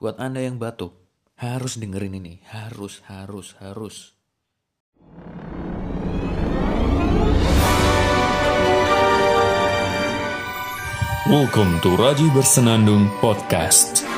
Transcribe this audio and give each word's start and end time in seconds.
Buat 0.00 0.16
Anda 0.16 0.40
yang 0.40 0.56
batuk, 0.56 0.96
harus 1.36 1.76
dengerin 1.76 2.16
ini. 2.16 2.40
Harus, 2.48 3.04
harus, 3.04 3.52
harus. 3.60 4.16
Welcome 11.28 11.84
to 11.84 12.00
Raji 12.00 12.32
Bersenandung 12.32 13.12
Podcast. 13.20 14.09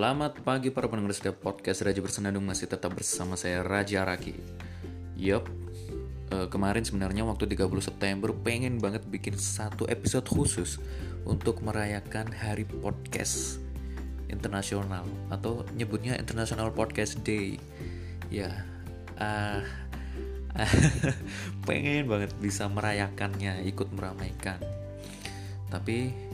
Selamat 0.00 0.32
pagi 0.40 0.72
para 0.72 0.88
pendengar 0.88 1.12
setiap 1.12 1.44
podcast 1.44 1.84
Raja 1.84 2.00
Bersenandung 2.00 2.48
masih 2.48 2.64
tetap 2.64 2.88
bersama 2.96 3.36
saya 3.36 3.60
Raja 3.60 4.00
Raki. 4.00 4.32
Yup, 5.12 5.44
eh, 6.32 6.48
kemarin 6.48 6.88
sebenarnya 6.88 7.20
waktu 7.28 7.44
30 7.44 7.84
September 7.84 8.32
pengen 8.32 8.80
banget 8.80 9.04
bikin 9.04 9.36
satu 9.36 9.84
episode 9.92 10.24
khusus 10.24 10.80
untuk 11.28 11.60
merayakan 11.60 12.32
Hari 12.32 12.64
Podcast 12.80 13.60
Internasional 14.32 15.04
atau 15.28 15.68
nyebutnya 15.76 16.16
International 16.16 16.72
Podcast 16.72 17.20
Day. 17.20 17.60
Ya, 18.32 18.56
ah, 19.20 19.60
pengen 21.68 22.08
banget 22.08 22.32
bisa 22.40 22.72
merayakannya, 22.72 23.68
ikut 23.68 23.92
meramaikan. 23.92 24.64
Tapi 25.68 26.29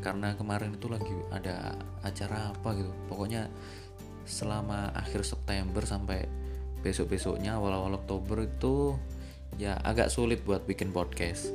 karena 0.00 0.34
kemarin 0.36 0.76
itu 0.76 0.88
lagi 0.88 1.12
ada 1.32 1.76
acara 2.04 2.52
apa 2.52 2.76
gitu. 2.76 2.92
Pokoknya 3.06 3.48
selama 4.24 4.92
akhir 4.96 5.24
September 5.24 5.84
sampai 5.84 6.24
besok 6.80 7.12
besoknya 7.12 7.60
awal 7.60 7.76
awal 7.76 8.00
Oktober 8.00 8.44
itu 8.44 8.96
ya 9.60 9.76
agak 9.80 10.08
sulit 10.08 10.40
buat 10.44 10.64
bikin 10.64 10.90
podcast. 10.90 11.52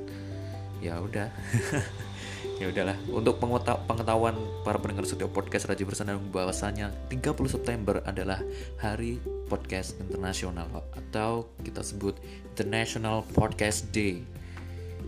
Ya 0.79 1.01
udah. 1.01 1.29
Ya 2.55 2.71
udahlah. 2.71 2.95
Untuk 3.11 3.35
pengetahuan 3.83 4.39
para 4.63 4.79
pendengar 4.79 5.03
setiap 5.03 5.27
podcast 5.35 5.67
Raja 5.67 5.83
Bersenandung 5.83 6.31
bahwasanya 6.31 6.87
30 7.11 7.35
September 7.51 7.99
adalah 8.07 8.39
hari 8.79 9.19
podcast 9.51 9.99
internasional 9.99 10.71
atau 10.95 11.51
kita 11.67 11.83
sebut 11.83 12.15
International 12.55 13.27
Podcast 13.35 13.91
Day. 13.91 14.23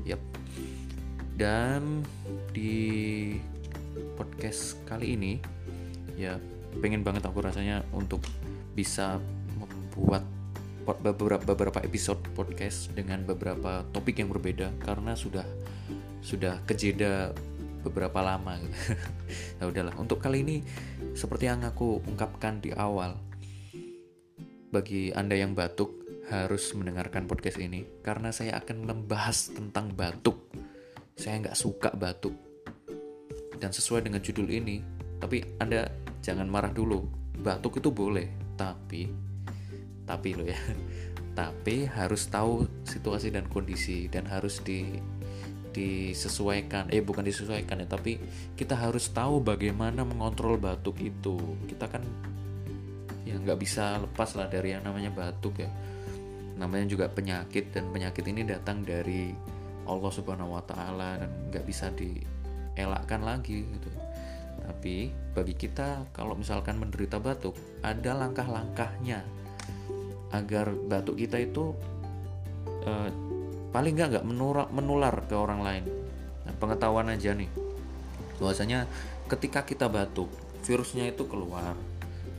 Yep 0.04 0.47
dan 1.38 2.02
di 2.50 3.38
podcast 4.18 4.82
kali 4.90 5.14
ini 5.14 5.34
ya 6.18 6.42
pengen 6.82 7.06
banget 7.06 7.30
aku 7.30 7.46
rasanya 7.46 7.86
untuk 7.94 8.26
bisa 8.74 9.22
membuat 9.54 10.26
beberapa 10.82 11.38
beberapa 11.46 11.80
episode 11.86 12.18
podcast 12.34 12.90
dengan 12.98 13.22
beberapa 13.22 13.86
topik 13.94 14.18
yang 14.18 14.34
berbeda 14.34 14.74
karena 14.82 15.14
sudah 15.14 15.46
sudah 16.26 16.58
kejeda 16.66 17.38
beberapa 17.86 18.20
lama. 18.20 18.58
Ya 19.58 19.66
udahlah 19.66 19.98
untuk 19.98 20.22
kali 20.22 20.46
ini 20.46 20.58
seperti 21.18 21.50
yang 21.50 21.66
aku 21.66 22.00
ungkapkan 22.06 22.62
di 22.62 22.72
awal 22.78 23.18
bagi 24.70 25.10
anda 25.12 25.34
yang 25.34 25.58
batuk 25.58 25.98
harus 26.30 26.72
mendengarkan 26.78 27.26
podcast 27.26 27.58
ini 27.58 27.84
karena 28.06 28.30
saya 28.30 28.62
akan 28.62 28.86
membahas 28.86 29.50
tentang 29.52 29.92
batuk 29.98 30.47
saya 31.18 31.42
nggak 31.42 31.58
suka 31.58 31.90
batuk. 31.98 32.38
Dan 33.58 33.74
sesuai 33.74 34.06
dengan 34.06 34.22
judul 34.22 34.48
ini, 34.54 34.80
tapi 35.18 35.42
Anda 35.58 35.90
jangan 36.22 36.46
marah 36.46 36.70
dulu. 36.70 37.04
Batuk 37.42 37.82
itu 37.82 37.90
boleh, 37.90 38.30
tapi 38.54 39.10
tapi 40.08 40.30
lo 40.38 40.48
ya. 40.48 40.56
Tapi 41.38 41.86
harus 41.86 42.26
tahu 42.34 42.66
situasi 42.82 43.30
dan 43.30 43.46
kondisi 43.46 44.10
dan 44.10 44.26
harus 44.26 44.58
di 44.66 44.90
disesuaikan 45.70 46.90
eh 46.90 47.06
bukan 47.06 47.22
disesuaikan 47.22 47.78
ya 47.78 47.86
tapi 47.86 48.18
kita 48.58 48.74
harus 48.74 49.14
tahu 49.14 49.46
bagaimana 49.46 50.02
mengontrol 50.02 50.58
batuk 50.58 50.98
itu 50.98 51.38
kita 51.70 51.86
kan 51.86 52.02
ya 53.22 53.38
nggak 53.38 53.62
bisa 53.62 54.02
lepas 54.02 54.34
lah 54.34 54.50
dari 54.50 54.74
yang 54.74 54.82
namanya 54.82 55.14
batuk 55.14 55.62
ya 55.62 55.70
namanya 56.58 56.90
juga 56.90 57.06
penyakit 57.14 57.70
dan 57.70 57.94
penyakit 57.94 58.26
ini 58.26 58.42
datang 58.42 58.82
dari 58.82 59.30
Allah 59.88 60.12
Subhanahu 60.12 60.54
wa 60.54 60.64
taala 60.64 61.18
dan 61.18 61.32
nggak 61.50 61.66
bisa 61.66 61.90
dielakkan 61.96 63.24
lagi 63.24 63.64
gitu. 63.64 63.90
Tapi 64.68 65.10
bagi 65.32 65.56
kita 65.56 66.12
kalau 66.12 66.36
misalkan 66.36 66.76
menderita 66.76 67.24
batuk, 67.24 67.56
ada 67.82 68.12
langkah-langkahnya 68.14 69.24
agar 70.36 70.76
batuk 70.76 71.16
kita 71.24 71.40
itu 71.40 71.72
eh, 72.84 73.10
paling 73.72 73.94
nggak 73.96 74.10
nggak 74.20 74.26
menular, 74.76 75.16
ke 75.24 75.36
orang 75.36 75.62
lain. 75.64 75.84
Nah, 76.44 76.54
pengetahuan 76.60 77.08
aja 77.12 77.32
nih, 77.32 77.48
bahwasanya 78.40 78.88
ketika 79.28 79.64
kita 79.64 79.88
batuk, 79.88 80.32
virusnya 80.64 81.08
itu 81.08 81.28
keluar. 81.28 81.76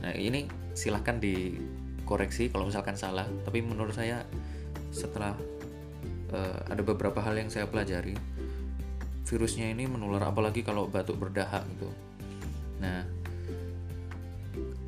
Nah 0.05 0.13
ini 0.13 0.45
silahkan 0.77 1.17
dikoreksi 1.17 2.53
kalau 2.53 2.69
misalkan 2.69 2.93
salah. 2.97 3.25
Tapi 3.45 3.61
menurut 3.65 3.93
saya 3.93 4.25
setelah 4.89 5.37
uh, 6.33 6.59
ada 6.69 6.81
beberapa 6.81 7.19
hal 7.21 7.37
yang 7.37 7.49
saya 7.51 7.65
pelajari. 7.69 8.15
Virusnya 9.29 9.69
ini 9.69 9.85
menular 9.85 10.25
apalagi 10.25 10.65
kalau 10.65 10.89
batuk 10.89 11.21
berdahak 11.21 11.65
gitu. 11.77 11.89
Nah 12.81 13.05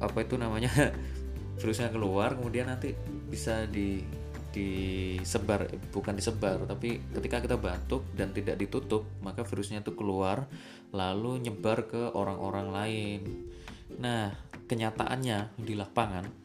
apa 0.01 0.17
itu 0.25 0.35
namanya? 0.37 0.71
Virusnya 1.61 1.93
keluar 1.93 2.33
kemudian 2.33 2.69
nanti 2.69 2.97
bisa 3.29 3.69
di 3.69 4.01
disebar 4.51 5.63
bukan 5.95 6.11
disebar 6.11 6.67
tapi 6.67 6.99
ketika 7.15 7.39
kita 7.39 7.55
batuk 7.55 8.03
dan 8.11 8.35
tidak 8.35 8.59
ditutup 8.59 9.07
maka 9.23 9.47
virusnya 9.47 9.79
itu 9.79 9.95
keluar 9.95 10.43
lalu 10.91 11.39
nyebar 11.39 11.87
ke 11.87 12.11
orang-orang 12.11 12.67
lain. 12.67 13.21
Nah 13.95 14.35
kenyataannya 14.67 15.55
di 15.55 15.73
lapangan 15.79 16.40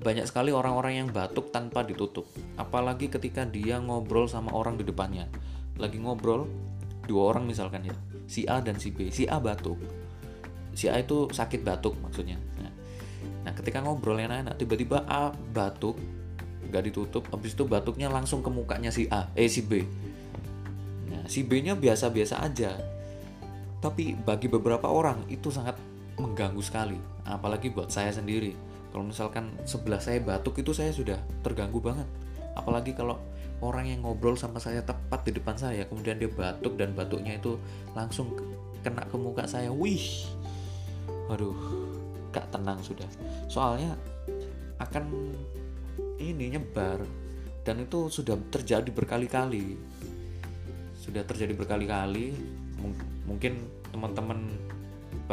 banyak 0.00 0.24
sekali 0.24 0.48
orang-orang 0.48 1.04
yang 1.04 1.08
batuk 1.12 1.52
tanpa 1.52 1.84
ditutup. 1.84 2.24
Apalagi 2.56 3.12
ketika 3.12 3.44
dia 3.44 3.76
ngobrol 3.76 4.24
sama 4.24 4.48
orang 4.56 4.80
di 4.80 4.84
depannya. 4.88 5.28
Lagi 5.76 6.00
ngobrol, 6.00 6.48
dua 7.04 7.36
orang 7.36 7.44
misalkan 7.44 7.84
ya, 7.84 7.96
si 8.24 8.48
A 8.48 8.64
dan 8.64 8.80
si 8.80 8.96
B. 8.96 9.12
Si 9.12 9.28
A 9.28 9.36
batuk. 9.36 9.76
Si 10.72 10.88
A 10.88 10.96
itu 10.96 11.28
sakit 11.28 11.60
batuk 11.60 12.00
maksudnya. 12.00 12.40
Nah, 12.56 12.72
nah 13.44 13.52
ketika 13.52 13.84
ngobrol 13.84 14.16
yang 14.16 14.32
enak, 14.32 14.56
tiba-tiba 14.56 15.04
A 15.04 15.36
batuk, 15.52 16.00
nggak 16.72 16.84
ditutup, 16.88 17.28
habis 17.28 17.52
itu 17.52 17.68
batuknya 17.68 18.08
langsung 18.08 18.40
ke 18.40 18.48
mukanya 18.48 18.88
si 18.88 19.04
A, 19.12 19.28
eh 19.36 19.52
si 19.52 19.60
B. 19.60 19.84
Nah, 21.12 21.28
si 21.28 21.44
B-nya 21.44 21.76
biasa-biasa 21.76 22.40
aja. 22.40 22.72
Tapi 23.84 24.16
bagi 24.16 24.48
beberapa 24.48 24.88
orang 24.88 25.28
itu 25.28 25.52
sangat 25.52 25.76
mengganggu 26.16 26.60
sekali, 26.64 26.96
apalagi 27.28 27.68
buat 27.72 27.92
saya 27.92 28.12
sendiri 28.12 28.69
kalau 28.90 29.06
misalkan 29.06 29.54
sebelah 29.62 30.02
saya 30.02 30.18
batuk 30.18 30.58
itu 30.58 30.74
saya 30.74 30.90
sudah 30.90 31.18
terganggu 31.46 31.78
banget. 31.78 32.06
Apalagi 32.58 32.92
kalau 32.92 33.22
orang 33.62 33.86
yang 33.86 34.02
ngobrol 34.02 34.34
sama 34.34 34.58
saya 34.58 34.82
tepat 34.82 35.22
di 35.28 35.36
depan 35.36 35.54
saya 35.54 35.86
kemudian 35.86 36.18
dia 36.18 36.26
batuk 36.26 36.74
dan 36.74 36.96
batuknya 36.96 37.38
itu 37.38 37.54
langsung 37.94 38.34
kena 38.82 39.06
ke 39.06 39.16
muka 39.16 39.46
saya. 39.46 39.70
Wih. 39.70 40.26
Waduh 41.30 41.54
gak 42.34 42.50
tenang 42.50 42.82
sudah. 42.82 43.06
Soalnya 43.46 43.94
akan 44.82 45.06
ini 46.18 46.56
nyebar 46.56 47.02
dan 47.62 47.84
itu 47.84 48.10
sudah 48.10 48.34
terjadi 48.50 48.90
berkali-kali. 48.90 49.78
Sudah 50.98 51.22
terjadi 51.22 51.54
berkali-kali. 51.54 52.34
Mungkin 53.28 53.52
teman-teman 53.94 54.50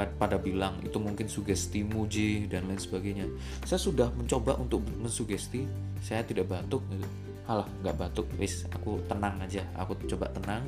pada 0.05 0.37
bilang 0.37 0.77
itu 0.85 1.01
mungkin 1.01 1.25
sugesti 1.25 1.81
muji 1.81 2.45
dan 2.45 2.69
lain 2.69 2.77
sebagainya. 2.77 3.25
Saya 3.65 3.81
sudah 3.81 4.13
mencoba 4.13 4.53
untuk 4.61 4.85
mensugesti 5.01 5.65
saya 6.05 6.21
tidak 6.21 6.53
batuk 6.53 6.85
gitu. 6.93 7.07
Halah 7.49 7.65
nggak 7.81 7.95
batuk 7.97 8.27
wis 8.37 8.69
aku 8.69 9.01
tenang 9.09 9.41
aja. 9.41 9.65
Aku 9.79 9.97
coba 10.05 10.29
tenang 10.29 10.61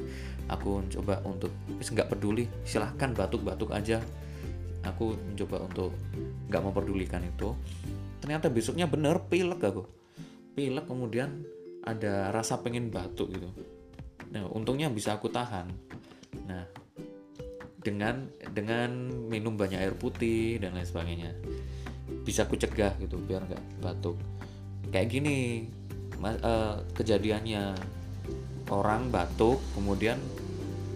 aku 0.49 0.81
coba 0.89 1.21
untuk 1.27 1.53
wis 1.77 1.93
nggak 1.93 2.09
peduli. 2.09 2.49
Silahkan 2.65 3.13
batuk 3.13 3.45
batuk 3.45 3.69
aja. 3.69 4.01
Aku 4.81 5.13
mencoba 5.13 5.67
untuk 5.69 5.91
nggak 6.49 6.63
memperdulikan 6.65 7.21
itu. 7.21 7.53
Ternyata 8.23 8.49
besoknya 8.49 8.89
bener 8.89 9.21
pilek 9.29 9.61
aku. 9.61 9.83
Pilek 10.57 10.89
kemudian 10.89 11.45
ada 11.85 12.33
rasa 12.33 12.57
pengen 12.59 12.89
batuk 12.89 13.29
gitu. 13.29 13.47
Nah 14.33 14.49
untungnya 14.49 14.89
bisa 14.89 15.15
aku 15.15 15.29
tahan. 15.29 15.69
Nah 16.49 16.63
dengan 17.89 18.29
dengan 18.53 18.89
minum 19.25 19.57
banyak 19.57 19.81
air 19.81 19.97
putih 19.97 20.61
dan 20.61 20.77
lain 20.77 20.85
sebagainya. 20.85 21.33
Bisa 22.21 22.45
aku 22.45 22.53
cegah 22.53 22.93
gitu 23.01 23.17
biar 23.17 23.49
nggak 23.49 23.63
batuk. 23.81 24.21
Kayak 24.93 25.09
gini 25.09 25.65
mas, 26.21 26.37
uh, 26.45 26.85
kejadiannya. 26.93 27.73
Orang 28.69 29.09
batuk 29.09 29.57
kemudian 29.73 30.21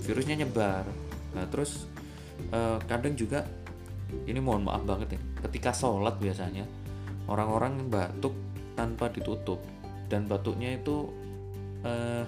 virusnya 0.05 0.45
nyebar. 0.45 0.85
Nah 1.33 1.49
terus 1.49 1.89
uh, 2.53 2.77
kadang 2.85 3.17
juga 3.17 3.49
ini 4.29 4.37
mohon 4.37 4.61
maaf 4.61 4.85
banget 4.85 5.17
ya 5.17 5.21
ketika 5.49 5.73
sholat 5.73 6.21
biasanya 6.21 6.69
orang-orang 7.25 7.89
batuk 7.89 8.37
tanpa 8.77 9.09
ditutup. 9.09 9.57
Dan 10.11 10.29
batuknya 10.29 10.77
itu 10.77 11.09
eh, 11.81 12.25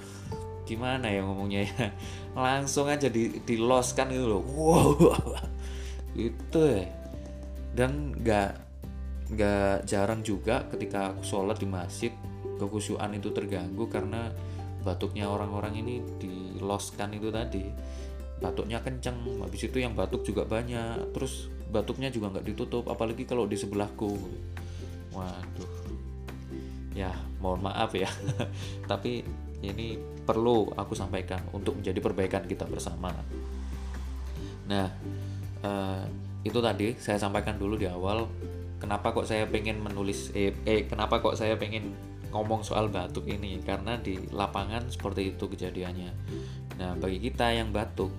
gimana 0.66 1.08
ya 1.08 1.22
ngomongnya 1.24 1.62
ya? 1.70 1.86
Langsung 2.36 2.90
aja 2.90 3.08
di 3.08 3.40
diloskan 3.46 4.12
gitu 4.12 4.28
loh. 4.28 4.44
Wow. 4.44 4.90
Itu 6.18 6.60
ya. 6.66 6.90
Dan 7.76 8.18
nggak 8.18 8.52
nggak 9.26 9.90
jarang 9.90 10.22
juga 10.22 10.66
ketika 10.70 11.14
aku 11.14 11.26
sholat 11.26 11.58
di 11.58 11.66
masjid 11.66 12.14
kekusyuan 12.62 13.10
itu 13.18 13.34
terganggu 13.34 13.90
karena 13.90 14.30
batuknya 14.86 15.26
orang-orang 15.26 15.82
ini 15.82 15.94
diloskan 16.22 17.18
itu 17.18 17.34
tadi. 17.34 17.66
Batuknya 18.40 18.84
kenceng 18.84 19.42
habis 19.42 19.66
itu 19.66 19.82
yang 19.82 19.96
batuk 19.98 20.22
juga 20.28 20.46
banyak 20.46 21.16
terus 21.16 21.50
batuknya 21.72 22.14
juga 22.14 22.38
nggak 22.38 22.46
ditutup 22.48 22.86
apalagi 22.88 23.26
kalau 23.26 23.50
di 23.50 23.58
sebelahku. 23.58 24.14
Waduh. 25.12 25.74
Ya 26.96 27.12
mohon 27.44 27.66
maaf 27.66 27.92
ya. 27.92 28.08
Tapi 28.92 29.26
ini 29.72 29.98
perlu 30.26 30.74
aku 30.74 30.94
sampaikan 30.94 31.42
untuk 31.54 31.80
menjadi 31.80 32.00
perbaikan 32.02 32.44
kita 32.46 32.66
bersama 32.70 33.14
nah 34.66 34.90
eh, 35.62 36.04
itu 36.46 36.60
tadi 36.62 36.94
saya 37.02 37.18
sampaikan 37.18 37.58
dulu 37.58 37.78
di 37.78 37.90
awal 37.90 38.30
kenapa 38.78 39.14
kok 39.14 39.26
saya 39.26 39.50
pengen 39.50 39.82
menulis 39.82 40.34
eh, 40.38 40.54
eh 40.66 40.86
kenapa 40.86 41.22
kok 41.22 41.38
saya 41.38 41.58
pengen 41.58 41.94
ngomong 42.30 42.68
soal 42.68 42.92
batuk 42.92 43.30
ini 43.32 43.64
karena 43.64 43.96
di 43.96 44.20
lapangan 44.34 44.92
seperti 44.92 45.38
itu 45.38 45.46
kejadiannya 45.48 46.12
nah 46.76 46.92
bagi 47.00 47.22
kita 47.24 47.56
yang 47.56 47.72
batuk 47.72 48.12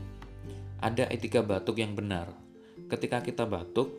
ada 0.81 1.09
etika 1.09 1.41
batuk 1.41 1.81
yang 1.81 1.97
benar. 1.97 2.29
Ketika 2.93 3.25
kita 3.25 3.49
batuk, 3.49 3.91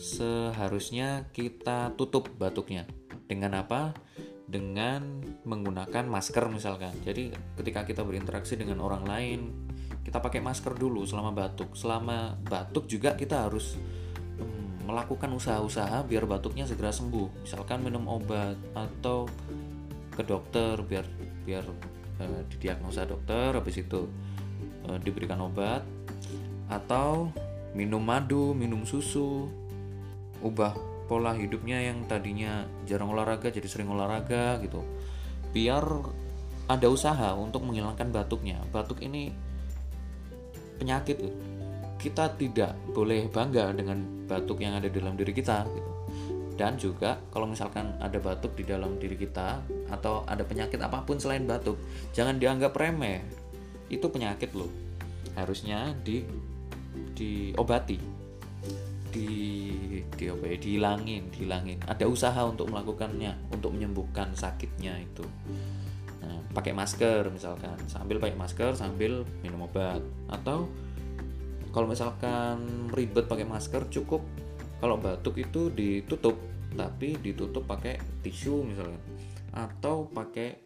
seharusnya 0.00 1.28
kita 1.36 1.92
tutup 1.94 2.32
batuknya. 2.40 2.88
Dengan 3.28 3.60
apa? 3.60 3.94
Dengan 4.50 5.22
menggunakan 5.46 6.10
masker 6.10 6.50
misalkan. 6.50 6.90
Jadi 7.06 7.30
ketika 7.54 7.86
kita 7.86 8.02
berinteraksi 8.02 8.58
dengan 8.58 8.82
orang 8.82 9.06
lain, 9.06 9.40
kita 10.02 10.18
pakai 10.18 10.42
masker 10.42 10.74
dulu 10.74 11.06
selama 11.06 11.30
batuk. 11.30 11.78
Selama 11.78 12.34
batuk 12.42 12.90
juga 12.90 13.14
kita 13.14 13.46
harus 13.46 13.78
hmm, 14.36 14.90
melakukan 14.90 15.30
usaha-usaha 15.30 16.02
biar 16.02 16.26
batuknya 16.26 16.66
segera 16.66 16.90
sembuh. 16.90 17.46
Misalkan 17.46 17.86
minum 17.86 18.10
obat 18.10 18.58
atau 18.74 19.30
ke 20.10 20.26
dokter 20.26 20.82
biar 20.82 21.06
biar 21.46 21.64
eh, 22.18 22.42
didiagnosa 22.50 23.06
dokter 23.06 23.54
habis 23.54 23.78
itu 23.78 24.10
Eh, 24.88 24.98
diberikan 25.04 25.38
obat 25.44 25.84
atau 26.66 27.28
minum 27.76 28.00
madu, 28.00 28.56
minum 28.56 28.82
susu, 28.88 29.46
ubah 30.40 30.72
pola 31.10 31.34
hidupnya 31.34 31.82
yang 31.82 32.06
tadinya 32.06 32.62
jarang 32.86 33.10
olahraga 33.10 33.50
jadi 33.50 33.66
sering 33.66 33.90
olahraga 33.90 34.62
gitu. 34.62 34.86
Biar 35.50 35.82
ada 36.70 36.86
usaha 36.86 37.34
untuk 37.34 37.66
menghilangkan 37.66 38.14
batuknya. 38.14 38.62
Batuk 38.70 39.02
ini 39.02 39.34
penyakit 40.78 41.18
Kita 42.00 42.32
tidak 42.32 42.72
boleh 42.96 43.28
bangga 43.28 43.76
dengan 43.76 44.24
batuk 44.24 44.64
yang 44.64 44.72
ada 44.72 44.88
dalam 44.88 45.20
diri 45.20 45.36
kita 45.36 45.68
gitu. 45.68 45.90
Dan 46.56 46.80
juga 46.80 47.20
kalau 47.28 47.44
misalkan 47.44 47.92
ada 48.00 48.16
batuk 48.16 48.56
di 48.56 48.64
dalam 48.64 48.96
diri 48.96 49.20
kita 49.20 49.60
atau 49.92 50.24
ada 50.24 50.40
penyakit 50.40 50.80
apa 50.80 51.04
pun 51.04 51.20
selain 51.20 51.44
batuk, 51.44 51.76
jangan 52.16 52.40
dianggap 52.40 52.72
remeh 52.72 53.20
itu 53.92 54.06
penyakit 54.08 54.54
loh 54.56 54.72
harusnya 55.34 55.92
di 56.00 56.24
diobati 57.12 57.98
di 59.10 59.28
di 60.14 60.30
apa 60.30 60.44
ya 60.46 60.56
dihilangin 60.56 61.30
dihilangin. 61.30 61.78
Ada 61.86 62.06
usaha 62.06 62.40
untuk 62.46 62.70
melakukannya 62.70 63.52
untuk 63.52 63.74
menyembuhkan 63.74 64.34
sakitnya 64.34 64.98
itu. 65.00 65.24
Nah, 66.20 66.40
pakai 66.52 66.72
masker 66.76 67.30
misalkan 67.32 67.76
sambil 67.86 68.18
pakai 68.18 68.36
masker 68.36 68.72
sambil 68.76 69.24
minum 69.42 69.66
obat. 69.66 70.02
Atau 70.30 70.70
kalau 71.70 71.86
misalkan 71.86 72.90
ribet 72.90 73.30
pakai 73.30 73.46
masker 73.46 73.86
cukup 73.90 74.22
kalau 74.82 74.96
batuk 74.96 75.38
itu 75.38 75.70
ditutup 75.70 76.34
tapi 76.74 77.18
ditutup 77.18 77.66
pakai 77.66 77.98
tisu 78.22 78.62
misalkan 78.66 78.98
atau 79.50 80.06
pakai 80.06 80.56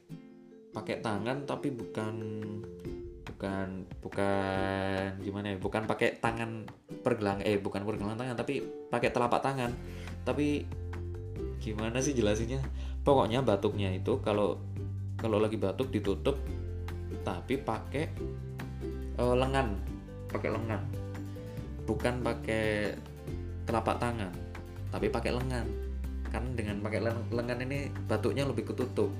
pakai 0.72 1.00
tangan 1.00 1.48
tapi 1.48 1.72
bukan 1.72 2.14
bukan 3.24 3.68
bukan 4.00 5.08
gimana 5.20 5.52
ya 5.52 5.58
bukan 5.58 5.88
pakai 5.88 6.20
tangan 6.20 6.68
pergelang 7.04 7.44
eh 7.44 7.60
bukan 7.60 7.84
pergelang 7.84 8.16
tangan 8.16 8.34
tapi 8.34 8.64
pakai 8.88 9.12
telapak 9.12 9.44
tangan. 9.44 9.70
Tapi 10.24 10.64
gimana 11.60 12.00
sih 12.00 12.16
jelasinnya? 12.16 12.64
Pokoknya 13.04 13.44
batuknya 13.44 13.92
itu 13.92 14.16
kalau 14.24 14.56
kalau 15.20 15.36
lagi 15.36 15.60
batuk 15.60 15.92
ditutup 15.92 16.40
tapi 17.20 17.60
pakai 17.60 18.08
uh, 19.20 19.36
lengan 19.36 19.76
pakai 20.32 20.48
lengan. 20.48 20.80
Bukan 21.84 22.24
pakai 22.24 22.96
telapak 23.68 24.00
tangan 24.00 24.32
tapi 24.88 25.12
pakai 25.12 25.36
lengan. 25.36 25.68
Kan 26.32 26.56
dengan 26.56 26.80
pakai 26.80 27.04
lengan 27.30 27.58
ini 27.60 27.92
batuknya 28.08 28.48
lebih 28.48 28.72
ketutup. 28.72 29.12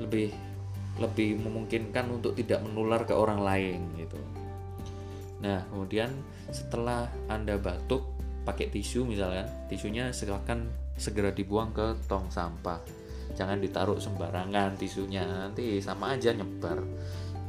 Lebih 0.00 0.32
lebih 0.94 1.42
memungkinkan 1.42 2.06
untuk 2.06 2.38
tidak 2.38 2.62
menular 2.62 3.02
ke 3.02 3.14
orang 3.14 3.42
lain 3.42 3.82
gitu. 3.98 4.18
Nah, 5.44 5.60
kemudian 5.68 6.08
setelah 6.48 7.04
Anda 7.28 7.60
batuk 7.60 8.08
pakai 8.48 8.72
tisu 8.72 9.04
misalnya, 9.04 9.44
tisunya 9.68 10.08
silakan 10.08 10.72
segera 10.96 11.28
dibuang 11.36 11.76
ke 11.76 12.00
tong 12.08 12.32
sampah. 12.32 12.80
Jangan 13.36 13.60
ditaruh 13.60 14.00
sembarangan 14.00 14.80
tisunya, 14.80 15.28
nanti 15.28 15.84
sama 15.84 16.16
aja 16.16 16.32
nyebar. 16.32 16.80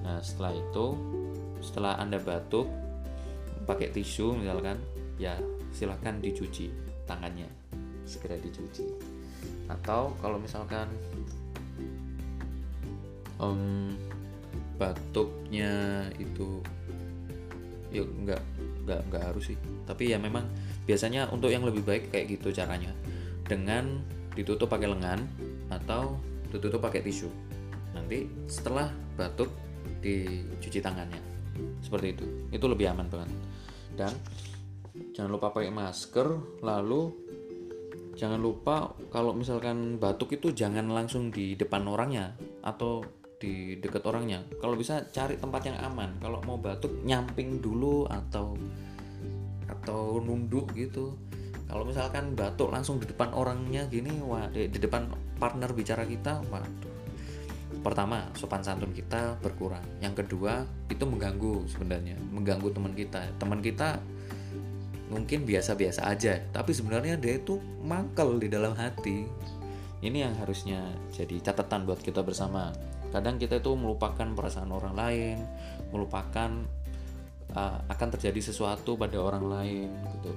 Nah, 0.04 0.20
setelah 0.20 0.52
itu 0.52 0.86
setelah 1.64 1.96
Anda 1.96 2.20
batuk 2.20 2.68
pakai 3.64 3.96
tisu 3.96 4.44
misalkan, 4.44 4.76
ya 5.16 5.40
silakan 5.72 6.20
dicuci 6.20 6.68
tangannya. 7.08 7.48
Segera 8.04 8.36
dicuci. 8.36 8.86
Atau 9.72 10.14
kalau 10.20 10.38
misalkan 10.38 10.92
um, 13.40 13.96
batuknya 14.76 16.06
itu 16.20 16.60
yuk 18.02 18.10
nggak 18.28 18.42
nggak 18.86 19.02
nggak 19.12 19.24
harus 19.32 19.54
sih. 19.54 19.58
Tapi 19.88 20.12
ya 20.14 20.18
memang 20.20 20.46
biasanya 20.84 21.32
untuk 21.32 21.50
yang 21.50 21.64
lebih 21.64 21.82
baik 21.82 22.12
kayak 22.12 22.38
gitu 22.40 22.52
caranya. 22.52 22.92
Dengan 23.46 24.02
ditutup 24.36 24.68
pakai 24.68 24.92
lengan 24.92 25.24
atau 25.72 26.20
ditutup 26.52 26.84
pakai 26.84 27.02
tisu. 27.02 27.32
Nanti 27.96 28.28
setelah 28.46 28.92
batuk 29.16 29.50
dicuci 30.04 30.80
tangannya. 30.84 31.22
Seperti 31.82 32.08
itu. 32.14 32.26
Itu 32.52 32.66
lebih 32.68 32.92
aman 32.92 33.08
banget. 33.08 33.32
Dan 33.96 34.12
jangan 35.16 35.32
lupa 35.32 35.56
pakai 35.56 35.72
masker. 35.72 36.60
Lalu 36.62 37.02
jangan 38.16 38.40
lupa 38.40 38.96
kalau 39.12 39.36
misalkan 39.36 40.00
batuk 40.00 40.36
itu 40.36 40.52
jangan 40.56 40.88
langsung 40.92 41.32
di 41.32 41.56
depan 41.56 41.84
orangnya 41.88 42.36
atau 42.64 43.04
di 43.40 43.78
dekat 43.80 44.04
orangnya. 44.08 44.44
Kalau 44.60 44.76
bisa 44.80 45.06
cari 45.12 45.36
tempat 45.36 45.68
yang 45.68 45.78
aman. 45.84 46.16
Kalau 46.20 46.40
mau 46.44 46.58
batuk 46.60 47.04
nyamping 47.04 47.60
dulu 47.60 48.08
atau 48.08 48.56
atau 49.66 50.22
nunduk 50.22 50.72
gitu. 50.78 51.18
Kalau 51.66 51.84
misalkan 51.84 52.38
batuk 52.38 52.70
langsung 52.70 53.02
di 53.02 53.10
depan 53.10 53.34
orangnya 53.34 53.90
gini 53.90 54.22
wah 54.22 54.46
di, 54.54 54.70
di 54.70 54.78
depan 54.78 55.10
partner 55.42 55.74
bicara 55.74 56.06
kita 56.06 56.46
waduh. 56.54 56.94
Pertama 57.82 58.30
sopan 58.38 58.62
santun 58.62 58.94
kita 58.94 59.38
berkurang. 59.42 59.84
Yang 60.00 60.26
kedua 60.26 60.66
itu 60.90 61.04
mengganggu 61.04 61.66
sebenarnya 61.70 62.18
mengganggu 62.30 62.70
teman 62.72 62.94
kita. 62.94 63.30
Teman 63.42 63.60
kita 63.60 64.00
mungkin 65.06 65.46
biasa-biasa 65.46 66.10
aja 66.10 66.42
tapi 66.50 66.74
sebenarnya 66.74 67.18
dia 67.22 67.38
itu 67.38 67.58
mangkel 67.82 68.38
di 68.38 68.48
dalam 68.50 68.78
hati. 68.78 69.26
Ini 70.06 70.30
yang 70.30 70.38
harusnya 70.38 70.86
jadi 71.10 71.42
catatan 71.42 71.90
buat 71.90 71.98
kita 71.98 72.22
bersama 72.22 72.70
kadang 73.16 73.40
kita 73.40 73.64
itu 73.64 73.72
melupakan 73.80 74.28
perasaan 74.36 74.76
orang 74.76 74.92
lain 74.92 75.40
melupakan 75.96 76.52
uh, 77.56 77.80
akan 77.88 78.08
terjadi 78.20 78.52
sesuatu 78.52 79.00
pada 79.00 79.16
orang 79.16 79.48
lain 79.48 79.90
gitu. 80.20 80.32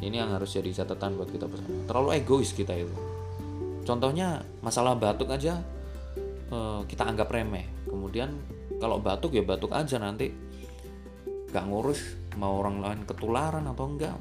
Ini 0.00 0.24
yang 0.24 0.32
harus 0.32 0.56
jadi 0.56 0.72
catatan 0.72 1.20
buat 1.20 1.28
kita 1.28 1.44
bersama. 1.44 1.84
Terlalu 1.84 2.08
egois 2.24 2.50
kita 2.56 2.72
itu. 2.72 2.96
Contohnya 3.84 4.40
masalah 4.64 4.96
batuk 4.96 5.28
aja 5.28 5.60
uh, 6.48 6.80
kita 6.88 7.04
anggap 7.04 7.28
remeh. 7.28 7.68
Kemudian 7.84 8.32
kalau 8.80 8.98
batuk 9.04 9.36
ya 9.36 9.44
batuk 9.44 9.76
aja 9.76 10.00
nanti. 10.00 10.32
Gak 11.52 11.70
ngurus 11.70 12.18
mau 12.34 12.58
orang 12.58 12.82
lain 12.82 13.00
ketularan 13.06 13.62
atau 13.70 13.86
enggak 13.86 14.16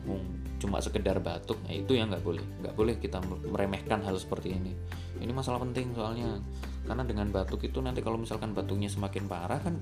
cuma 0.62 0.77
sekedar 0.77 1.17
batuk 1.17 1.57
nah 1.65 1.74
itu 1.74 1.98
yang 1.98 2.13
nggak 2.13 2.22
boleh. 2.22 2.45
Nggak 2.62 2.75
boleh 2.77 2.95
kita 3.01 3.17
meremehkan 3.50 4.05
hal 4.05 4.19
seperti 4.19 4.53
ini. 4.53 4.75
Ini 5.17 5.33
masalah 5.33 5.57
penting 5.65 5.98
soalnya 5.98 6.38
karena 6.84 7.04
dengan 7.08 7.32
batuk 7.32 7.63
itu 7.63 7.80
nanti 7.80 8.04
kalau 8.04 8.20
misalkan 8.20 8.52
batuknya 8.52 8.92
semakin 8.92 9.24
parah 9.25 9.60
kan 9.63 9.75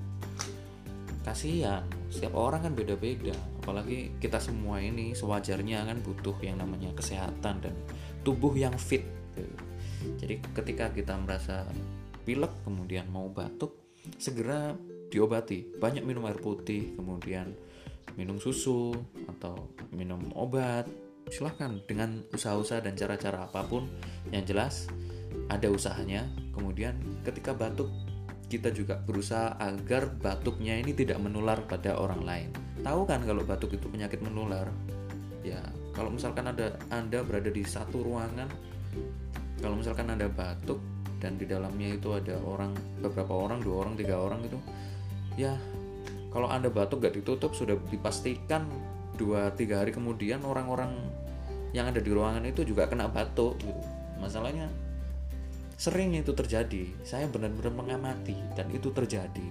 kasihan. 1.22 1.86
Setiap 2.10 2.34
orang 2.34 2.66
kan 2.66 2.74
beda-beda. 2.74 3.34
Apalagi 3.62 4.14
kita 4.18 4.42
semua 4.42 4.82
ini 4.82 5.14
sewajarnya 5.14 5.86
kan 5.86 5.98
butuh 6.02 6.34
yang 6.42 6.58
namanya 6.58 6.90
kesehatan 6.94 7.62
dan 7.62 7.74
tubuh 8.26 8.52
yang 8.54 8.74
fit. 8.74 9.06
Jadi 10.18 10.42
ketika 10.54 10.90
kita 10.90 11.14
merasa 11.18 11.66
pilek 12.26 12.50
kemudian 12.66 13.06
mau 13.10 13.30
batuk 13.30 13.74
segera 14.18 14.74
diobati. 15.10 15.78
Banyak 15.78 16.02
minum 16.02 16.26
air 16.26 16.38
putih 16.42 16.98
kemudian 16.98 17.54
minum 18.18 18.38
susu 18.42 18.94
atau 19.38 19.70
minum 19.94 20.20
obat. 20.34 20.90
Silahkan 21.30 21.78
dengan 21.86 22.26
usaha-usaha 22.34 22.82
dan 22.82 22.98
cara-cara 22.98 23.46
apa 23.46 23.62
pun. 23.62 23.86
Yang 24.34 24.44
jelas 24.50 24.74
ada 25.48 25.70
usahanya 25.70 26.26
kemudian 26.52 26.96
ketika 27.26 27.56
batuk 27.56 27.88
kita 28.46 28.68
juga 28.68 29.00
berusaha 29.00 29.56
agar 29.56 30.12
batuknya 30.20 30.76
ini 30.76 30.92
tidak 30.92 31.16
menular 31.24 31.64
pada 31.64 31.96
orang 31.96 32.20
lain. 32.20 32.48
Tahu 32.84 33.08
kan 33.08 33.24
kalau 33.24 33.40
batuk 33.48 33.72
itu 33.72 33.88
penyakit 33.88 34.20
menular? 34.20 34.68
Ya 35.40 35.60
kalau 35.96 36.12
misalkan 36.12 36.48
ada 36.48 36.76
anda 36.92 37.24
berada 37.24 37.48
di 37.48 37.64
satu 37.64 38.04
ruangan 38.04 38.48
kalau 39.60 39.78
misalkan 39.80 40.12
ada 40.12 40.28
batuk 40.28 40.80
dan 41.22 41.38
di 41.38 41.46
dalamnya 41.46 41.96
itu 41.96 42.12
ada 42.12 42.34
orang 42.42 42.74
beberapa 42.98 43.30
orang 43.30 43.62
dua 43.62 43.86
orang 43.86 43.94
tiga 43.94 44.18
orang 44.18 44.42
itu 44.42 44.58
ya 45.38 45.54
kalau 46.34 46.50
anda 46.50 46.72
batuk 46.72 47.04
gak 47.04 47.14
ditutup 47.14 47.52
sudah 47.54 47.78
dipastikan 47.92 48.66
dua 49.14 49.52
tiga 49.54 49.84
hari 49.84 49.94
kemudian 49.94 50.42
orang-orang 50.42 50.96
yang 51.72 51.88
ada 51.88 52.00
di 52.00 52.10
ruangan 52.12 52.44
itu 52.44 52.64
juga 52.68 52.88
kena 52.88 53.08
batuk 53.08 53.56
gitu. 53.60 53.80
Masalahnya 54.20 54.68
sering 55.82 56.14
itu 56.14 56.30
terjadi. 56.30 56.94
Saya 57.02 57.26
benar-benar 57.26 57.74
mengamati 57.74 58.38
dan 58.54 58.70
itu 58.70 58.94
terjadi. 58.94 59.42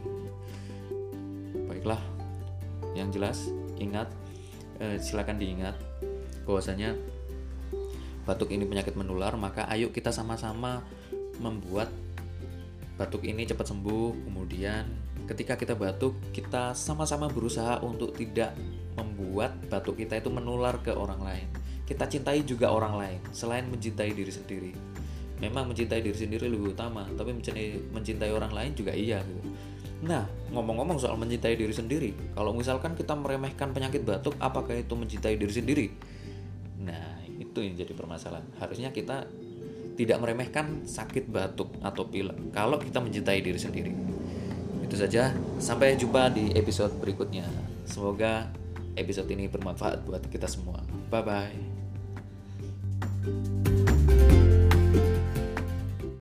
Baiklah. 1.67 1.99
Yang 2.95 3.09
jelas 3.19 3.37
ingat 3.75 4.07
eh, 4.79 4.95
silakan 5.03 5.35
diingat 5.35 5.75
bahwasanya 6.47 6.95
batuk 8.23 8.55
ini 8.55 8.63
penyakit 8.63 8.95
menular 8.95 9.35
maka 9.35 9.67
ayo 9.75 9.91
kita 9.91 10.15
sama-sama 10.15 10.87
membuat 11.43 11.91
batuk 12.95 13.27
ini 13.27 13.43
cepat 13.43 13.67
sembuh. 13.67 14.23
Kemudian 14.23 14.87
ketika 15.27 15.59
kita 15.59 15.75
batuk 15.75 16.15
kita 16.31 16.71
sama-sama 16.79 17.27
berusaha 17.27 17.83
untuk 17.83 18.15
tidak 18.15 18.55
membuat 18.95 19.59
batuk 19.67 19.99
kita 19.99 20.23
itu 20.23 20.31
menular 20.31 20.79
ke 20.79 20.95
orang 20.95 21.19
lain. 21.19 21.47
Kita 21.83 22.07
cintai 22.07 22.47
juga 22.47 22.71
orang 22.71 22.95
lain 22.95 23.19
selain 23.35 23.67
mencintai 23.67 24.15
diri 24.15 24.31
sendiri 24.31 24.90
memang 25.41 25.73
mencintai 25.73 26.05
diri 26.05 26.13
sendiri 26.13 26.45
lebih 26.45 26.77
utama 26.77 27.03
tapi 27.17 27.33
mencintai, 27.33 27.91
mencintai 27.91 28.31
orang 28.31 28.53
lain 28.53 28.71
juga 28.77 28.93
iya 28.93 29.19
gitu. 29.25 29.41
Nah 30.05 30.29
ngomong-ngomong 30.53 31.01
soal 31.01 31.17
mencintai 31.17 31.57
diri 31.57 31.73
sendiri 31.73 32.13
kalau 32.37 32.53
misalkan 32.53 32.93
kita 32.93 33.17
meremehkan 33.17 33.73
penyakit 33.73 34.05
batuk 34.05 34.37
apakah 34.37 34.77
itu 34.77 34.93
mencintai 34.93 35.35
diri 35.35 35.53
sendiri? 35.53 35.87
Nah 36.85 37.25
itu 37.41 37.57
yang 37.65 37.73
jadi 37.73 37.91
permasalahan. 37.97 38.45
Harusnya 38.61 38.93
kita 38.93 39.25
tidak 39.97 40.17
meremehkan 40.21 40.85
sakit 40.85 41.27
batuk 41.27 41.73
atau 41.81 42.05
pilek 42.07 42.53
kalau 42.53 42.77
kita 42.77 43.01
mencintai 43.01 43.41
diri 43.41 43.57
sendiri. 43.57 43.91
Itu 44.85 44.95
saja. 44.95 45.33
Sampai 45.57 45.97
jumpa 45.97 46.31
di 46.31 46.53
episode 46.53 46.93
berikutnya. 47.01 47.49
Semoga 47.89 48.47
episode 48.93 49.27
ini 49.33 49.49
bermanfaat 49.49 50.05
buat 50.05 50.21
kita 50.29 50.45
semua. 50.45 50.85
Bye 51.09 51.25
bye 51.25 51.70